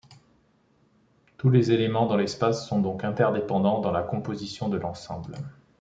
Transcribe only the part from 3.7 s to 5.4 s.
dans la composition de l’ensemble.